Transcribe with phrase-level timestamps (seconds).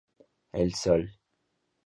[0.51, 1.13] El Sol